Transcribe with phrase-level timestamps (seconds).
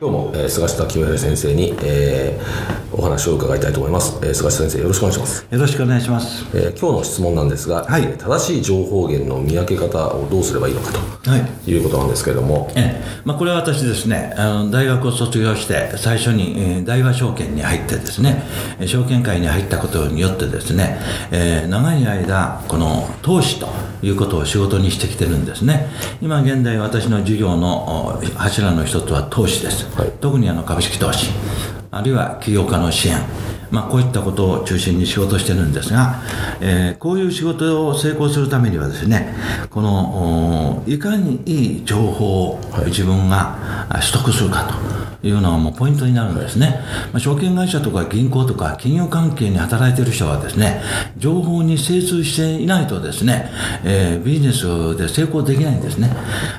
[0.00, 5.46] 今日も、えー、菅下清平先生に、えー、お話を伺いたいと思います、えー、菅下先生よろしくお願いします。
[5.50, 18.44] よろしくお願いします、えー、今日の質問なんですが、はい、正しい情報源の見分け方をどうすればいいのかと、はい、いうことなんですけれども、えーまあ、これは私ですねあの大学を卒業して最初に、えー、大和証券に入ってですね
[18.86, 21.00] 証券会に入ったことによってですね、
[21.32, 23.66] えー、長い間この投資と
[24.02, 25.88] いうことを仕事にしてきてるんですね。
[26.22, 31.30] 今現在私の授業の柱の一つは投資ですはい、特にあの株式投資
[31.90, 33.18] あるいは起業家の支援
[33.70, 36.22] まあ、こういったことを中心に仕事してるんですが、
[36.60, 39.34] えー、こういう仕事を成功するためにはですね
[39.70, 43.58] このいかにいい情報を自分が
[43.92, 44.97] 取得するかと。
[44.97, 46.80] いいうのがもうポイントになるんですね、
[47.12, 50.80] まあ、証券会社とか銀行とか金融関係に働いている人はですね
[51.16, 53.50] 情報に精通していないとですね、
[53.84, 56.10] えー、ビジネスで成功できないんですね。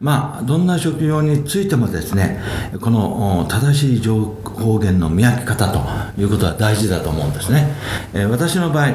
[0.00, 2.40] まあどんな職業についてもですね
[2.80, 7.74] この正しい情報源の見分け方ということは大事だと思うんですね、
[8.12, 8.92] えー、私の場合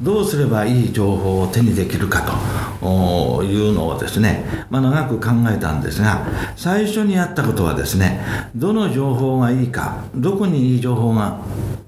[0.00, 2.69] どうすればいい情報を手にできるかと。
[2.82, 6.26] いうのをですね、まあ、長く考えたんですが
[6.56, 8.20] 最初にやったことはですね
[8.54, 11.40] どの情報がいいかどこにいい情報が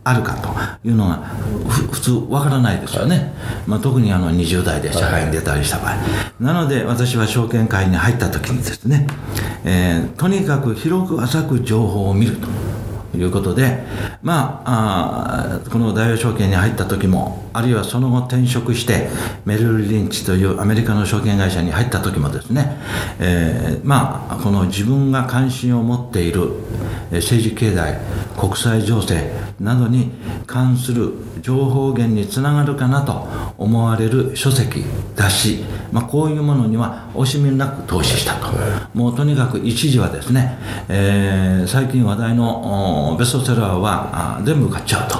[0.04, 0.34] あるか
[0.82, 1.16] というのが
[1.90, 3.32] 普通わからないですよね、
[3.66, 5.96] まあ、特にあの20代で社会に出たりした場合、
[6.40, 9.06] なので私は証券会に入った時にですね、
[9.64, 12.71] えー、とにかく広く浅く情報を見ると。
[13.14, 13.84] いうことで、
[14.22, 19.08] まあ、あこの大和証券に入った時もあるいはその後転職して
[19.44, 22.76] メルル・リンチというアメリカの証券会社に入った時もですね、
[23.20, 26.50] えー、まあこの自分が関心を持っている
[27.10, 28.00] 政治経済
[28.36, 30.10] 国際情勢などに
[30.46, 33.26] 関する情報源につながるかなと
[33.56, 34.84] 思われる書籍
[35.14, 38.48] 雑誌、まあ、こういうものには惜しみなく投資したと、
[38.94, 45.18] もうとにかく一時はですね、えー、最近話題のベストセラーは全部買っちゃうと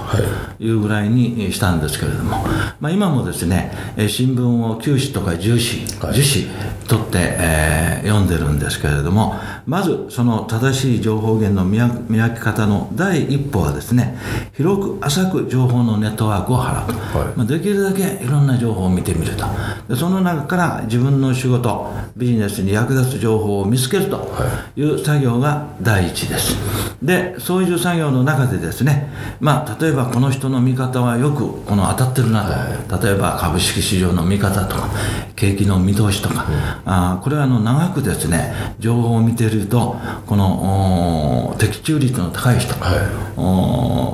[0.63, 0.73] い。
[0.73, 2.45] うぐらいにしたんですけれども、
[2.81, 3.73] まあ、今もですね
[4.09, 9.35] 新聞を9紙とか10紙、10紙取って、えー、読んでるんですけれども
[9.67, 14.17] まずその正しい情報源の見分け方の第一歩はですね
[14.55, 19.45] 広く浅く情報のネットワークを払うと、はい、まあ、できるだけいろんな情報を見てみると。
[19.89, 24.33] でその中から自分の仕事ビジネスに役立つ情報を見つけると
[24.77, 24.83] い。
[24.83, 26.57] う作業が第一です。
[27.03, 34.89] でそういう作業の中でですねまあ例えばこの人の見方はよくこの当たってるなと、はい、例えば株式市場の見方とか
[35.35, 39.97] 景気の見通しとか、うん、あこれはあの長くですね情報を見ていると
[40.27, 42.92] この的中率の高い人、はい、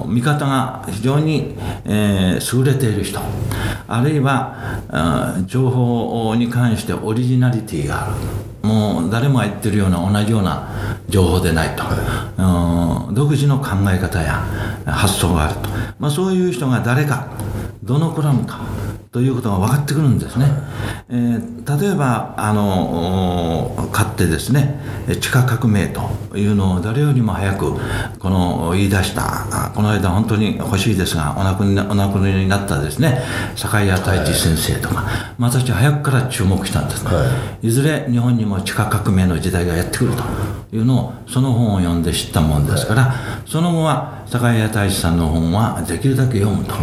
[0.07, 3.21] 見方が非常に、えー、優れている人。
[3.87, 8.15] あるいは情報に関してオリジナリティがある。
[8.63, 10.69] もう誰もが言ってるような同じような
[11.09, 14.45] 情報でないと、はい、独自の考え方や
[14.85, 17.29] 発想があると、まあ、そういう人が誰か
[17.83, 18.61] どのコラムか
[19.11, 20.47] ということが分かってくるんですね。
[21.09, 24.79] えー、例えばあの買ってですね
[25.21, 27.73] 地下革命というのを誰よりも早く
[28.19, 33.23] この言い出したこの間本当に欲しいですがお亡くお亡くなりになったですね
[33.57, 37.25] 坂井太一先生とか、はい、私早くから注目したんです、は
[37.63, 40.23] い、いずれ日本にも地下革命の時代がやってくると
[40.77, 46.75] いうのをその本を読んで知ったもんですから、はい、その後は高谷太一さんの本はできるだけ読むと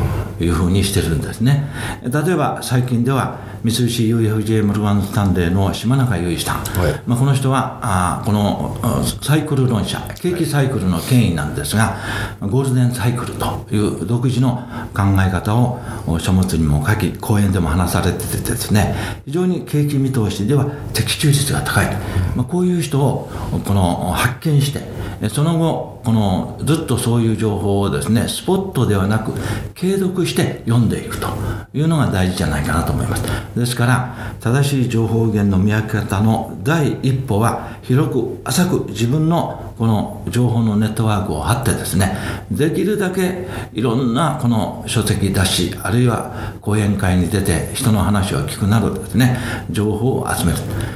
[0.43, 1.67] いうふうにしてるんですね。
[2.01, 8.77] 例えば最近では三菱 UFJ モルガン・スタンレーの島中雄一さん、はい、まあ、この人はあこの
[9.23, 11.97] サイクル論者景気サイクルの権威なんですが、
[12.41, 14.57] ゴールデンサイクルという独自の
[14.93, 15.79] 考え方を
[16.19, 18.93] 書物にも書き講演でも話されててですね
[19.25, 21.87] 非常に景気見通しでは的中率が高い、
[22.35, 23.31] まあ、こういう人を
[23.65, 24.81] この発見して
[25.29, 29.31] その後このずっとそういう情報をですねスポットではなく
[29.73, 31.27] 継続して読んでいくと
[31.73, 33.23] いうのが大事じゃないかなと思います
[33.55, 42.17] ですから正しい情報源の見分け方の第一歩は広く浅く自分のこの情報のネットワークを張ってですね
[42.51, 49.37] できるだけいろんなこの書籍雑誌あるいは講演会に出て人の話を聞くなどですね
[49.69, 50.53] 情報を集め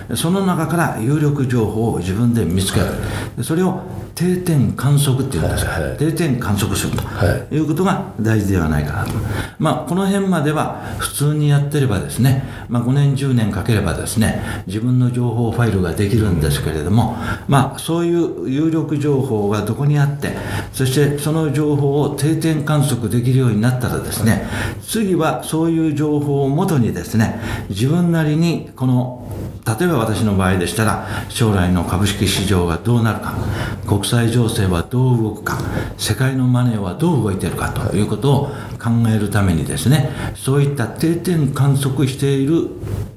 [0.09, 0.17] る。
[0.17, 3.43] その中から有力情報を自分で見つける。
[3.43, 3.81] それを
[4.19, 7.59] 定点観測っていうんですか、はいはい、定点観測するとい。
[7.59, 9.13] うことが大事ではないかなと、
[9.59, 17.15] まあ、この辺までは普通にやってればですね、まあ、5年10年かければですね自分の情報ファイルができるんですけれども、
[17.47, 20.35] まあ、そういう有力情報がどこにあって
[20.73, 24.45] そしてその情報を定点観測できるようになったらですね
[24.81, 27.39] 次はそういう情報をもとにですね
[27.69, 29.31] 自分なりにこの
[29.77, 33.35] 例えば私の場合でしたら将来の株式市場がどうなるか
[33.87, 35.59] 国際情勢はどう動くか
[35.97, 38.45] 世界のマネーはどう動いているかということを
[38.79, 42.69] 考えるためにですねそういった定点観測している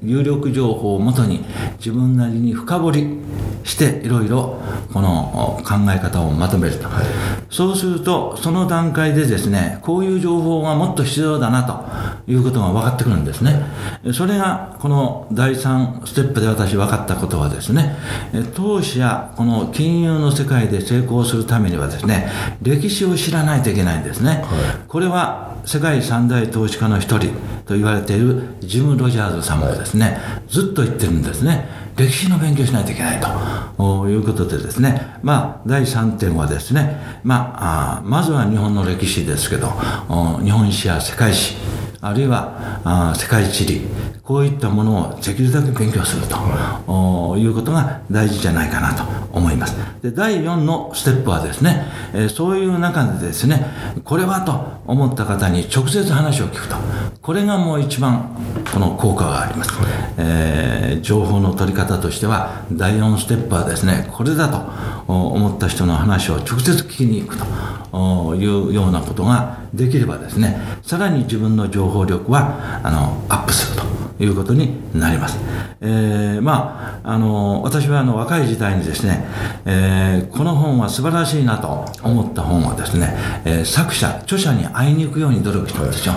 [0.03, 1.45] 有力情報をもとに
[1.77, 3.17] 自分なりに深掘り
[3.63, 4.61] していろいろ
[4.91, 7.05] この考え方をまとめると、はい、
[7.49, 13.63] そうするとその段階でですねこういう情報がもっと必要だなということが分かってくるんですね。
[14.13, 17.95] それがこの第3ステップで私分かったことはですね
[18.53, 22.29] 投資やこの金融の世界で成功するためにはですね
[22.61, 24.43] 歴史を知らないといけないんですね、はい、
[24.87, 27.31] これは世界三大投資家の一人
[27.65, 31.65] と言われているジム・ロジャーズさんもですね、ずっと言ってるんですね。
[31.95, 34.07] 歴史の勉強しないといけないと。
[34.07, 39.69] いうことでですね、まあ、第3点はですね、まあ、あまずは日本の歴史ですけど、
[40.43, 41.55] 日本史や世界史、
[42.05, 43.81] あるいはあ世界地理、
[44.23, 49.77] こういったものをできるだけ勉強すると、い、うことが大事じゃないかなと思います。
[50.01, 53.65] で第4のステップはですね、えー、そういう中でですね、
[54.03, 56.75] これはと思った方に直接話を聞くと、
[57.21, 58.35] これがもう一番
[58.73, 59.71] この効果があります。
[60.17, 64.57] えー、情報の取り方としては、第4ステップはですね、これだと
[65.07, 67.82] 思った人の話を直接聞きに行くと。
[68.35, 73.81] いうようなことができればですねさらに自分の情報力はあのアップする
[74.17, 75.37] ということになります、
[75.81, 79.25] えー、まああの私はあの若い時代にですね、
[79.65, 86.13] えー、この本は素晴らしいなと思った本はですね、えー、作者著者に会いに行くように努力したんですよ、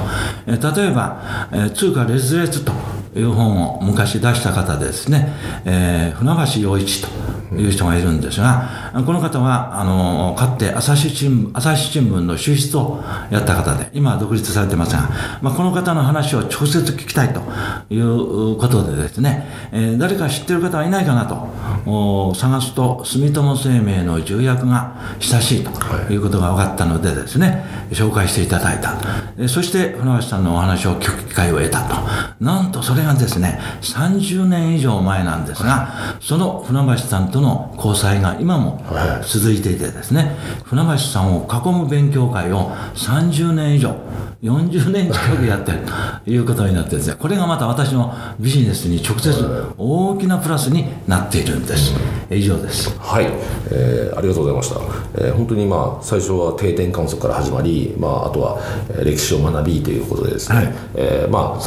[0.46, 2.72] えー、例えば、えー、通貨劣劣と
[3.16, 5.32] いう本を昔出した方ですね、
[5.64, 7.08] えー、船橋陽一と
[7.54, 15.08] いう人がいるんですが、この方は、あの、かって朝日新聞、朝日新聞の主筆をやった方で、今は独立されてますが、
[15.42, 17.40] まあ、この方の話を直接聞きたいと
[17.88, 29.48] いうことでですね、えー、誰か知ってる方はいないかなと探すと、住友生命の重役が親しいということが分かったのでですね、紹介していただいた。
[29.48, 31.94] そして、船橋さんのお話を聞く機会を得たと。
[32.40, 38.82] なんとそれがですね、30年以上前なんですが、その船橋さんとの交際が今も
[39.24, 43.96] 続いていてですね、船橋さんを囲む勉強会を30年以上、
[44.42, 45.78] 40年近くやってる
[46.24, 49.32] ということになってですね、これがまた私のビジネスに直接
[49.78, 51.94] 大きなプラスになっているんです。
[52.30, 52.90] 以上です。
[52.98, 53.26] はい、
[53.70, 54.80] えー、ありがとうございました。
[55.26, 58.58] えー、本当にまあ最初は定点観測から始まり、まああとは
[59.04, 61.60] 歴史を学びということでですね、はい、えー、まあ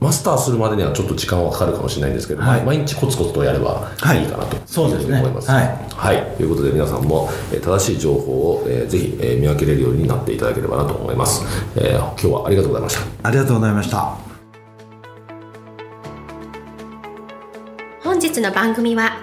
[0.00, 5.50] マスターするまでにはちょっと時間はかかるかもしれないんですけど、はい、毎日コツコツとやればいいかなと、はい、そうですね思います。
[5.50, 11.42] はい、はい、ということで皆さんも、えー、正しい情報を、えー、ぜひ、えー、見分けれるようになっていただければなと思います、
[11.74, 11.98] えー。
[11.98, 13.28] 今日はありがとうございました。
[13.28, 14.16] ありがとうございました。
[18.04, 19.16] 本日の番組は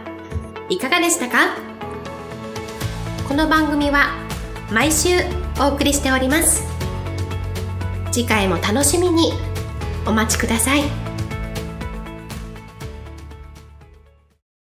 [0.68, 1.56] いかがでしたか？
[3.30, 4.10] この番組は
[4.72, 5.10] 毎週
[5.60, 6.64] お送りしております。
[8.12, 9.32] 次回も楽しみに
[10.06, 11.05] お待ちください。